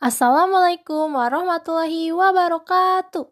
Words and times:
Assalamualaikum 0.00 1.12
warahmatullahi 1.12 2.08
wabarakatuh. 2.08 3.28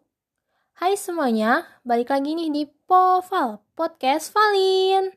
Hai 0.77 0.93
semuanya, 1.01 1.65
balik 1.81 2.13
lagi 2.13 2.37
nih 2.37 2.53
di 2.53 2.63
Poval, 2.85 3.65
Podcast 3.73 4.29
Valin. 4.29 5.09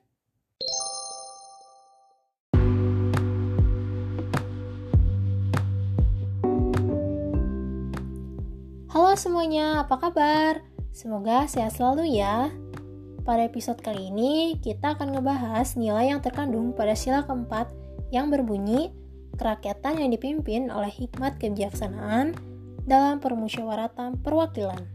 Halo 8.89 9.13
semuanya, 9.21 9.85
apa 9.85 10.01
kabar? 10.01 10.65
Semoga 10.97 11.45
sehat 11.45 11.77
selalu 11.77 12.17
ya. 12.17 12.49
Pada 13.29 13.45
episode 13.45 13.85
kali 13.85 14.09
ini, 14.09 14.57
kita 14.57 14.97
akan 14.97 15.21
ngebahas 15.21 15.77
nilai 15.77 16.17
yang 16.17 16.25
terkandung 16.25 16.73
pada 16.73 16.97
sila 16.97 17.29
keempat 17.29 17.69
yang 18.09 18.33
berbunyi 18.33 19.02
kerakyatan 19.43 19.99
yang 19.99 20.11
dipimpin 20.15 20.71
oleh 20.71 20.87
hikmat 20.87 21.43
kebijaksanaan 21.43 22.39
dalam 22.87 23.19
permusyawaratan 23.19 24.23
perwakilan. 24.23 24.87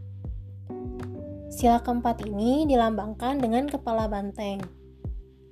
Sila 1.52 1.84
keempat 1.84 2.24
ini 2.24 2.64
dilambangkan 2.64 3.44
dengan 3.44 3.68
kepala 3.68 4.08
banteng. 4.08 4.64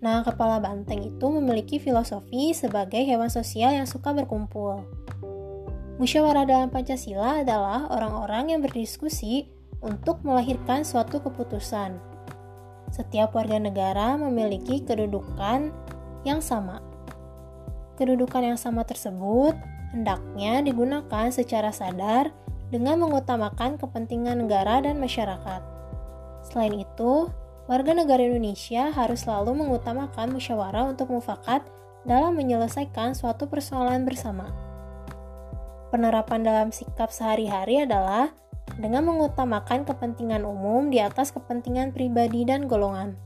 Nah, 0.00 0.24
kepala 0.24 0.64
banteng 0.64 1.04
itu 1.12 1.26
memiliki 1.28 1.76
filosofi 1.76 2.56
sebagai 2.56 3.04
hewan 3.04 3.28
sosial 3.28 3.76
yang 3.76 3.84
suka 3.84 4.16
berkumpul. 4.16 4.80
Musyawarah 6.00 6.48
dalam 6.48 6.68
Pancasila 6.72 7.44
adalah 7.44 7.88
orang-orang 7.92 8.56
yang 8.56 8.60
berdiskusi 8.64 9.48
untuk 9.80 10.24
melahirkan 10.24 10.84
suatu 10.84 11.20
keputusan. 11.20 12.00
Setiap 12.92 13.36
warga 13.36 13.60
negara 13.60 14.16
memiliki 14.16 14.84
kedudukan 14.84 15.72
yang 16.28 16.40
sama 16.40 16.95
Kedudukan 17.96 18.54
yang 18.54 18.58
sama 18.60 18.84
tersebut 18.84 19.56
hendaknya 19.96 20.60
digunakan 20.60 21.32
secara 21.32 21.72
sadar 21.72 22.28
dengan 22.68 23.00
mengutamakan 23.00 23.80
kepentingan 23.80 24.44
negara 24.44 24.84
dan 24.84 25.00
masyarakat. 25.00 25.64
Selain 26.44 26.76
itu, 26.76 27.32
warga 27.64 27.96
negara 27.96 28.20
Indonesia 28.20 28.92
harus 28.92 29.24
selalu 29.24 29.64
mengutamakan 29.64 30.36
musyawarah 30.36 30.92
untuk 30.92 31.08
mufakat 31.08 31.64
dalam 32.04 32.36
menyelesaikan 32.36 33.16
suatu 33.16 33.48
persoalan 33.48 34.04
bersama. 34.04 34.52
Penerapan 35.90 36.44
dalam 36.44 36.68
sikap 36.70 37.08
sehari-hari 37.08 37.82
adalah 37.88 38.34
dengan 38.76 39.08
mengutamakan 39.08 39.88
kepentingan 39.88 40.44
umum 40.44 40.92
di 40.92 41.00
atas 41.00 41.32
kepentingan 41.32 41.96
pribadi 41.96 42.44
dan 42.44 42.68
golongan. 42.68 43.16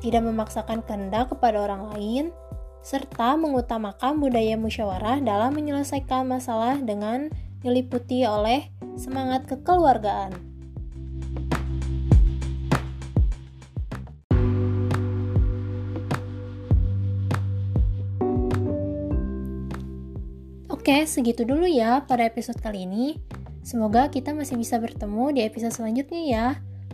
Tidak 0.00 0.22
memaksakan 0.24 0.80
kehendak 0.88 1.28
kepada 1.34 1.60
orang 1.60 1.92
lain, 1.92 2.24
serta 2.80 3.36
mengutamakan 3.36 4.16
budaya 4.20 4.56
musyawarah 4.56 5.20
dalam 5.20 5.52
menyelesaikan 5.52 6.24
masalah 6.24 6.80
dengan 6.80 7.28
diliputi 7.60 8.24
oleh 8.24 8.72
semangat 8.96 9.44
kekeluargaan. 9.44 10.32
Oke, 20.72 21.04
segitu 21.04 21.44
dulu 21.44 21.68
ya 21.68 22.00
pada 22.08 22.24
episode 22.24 22.56
kali 22.58 22.88
ini. 22.88 23.20
Semoga 23.60 24.08
kita 24.08 24.32
masih 24.32 24.56
bisa 24.56 24.80
bertemu 24.80 25.36
di 25.36 25.40
episode 25.44 25.76
selanjutnya 25.76 26.22
ya. 26.24 26.46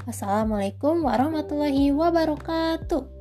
Wassalamualaikum 0.02 1.06
warahmatullahi 1.06 1.94
wabarakatuh. 1.94 3.15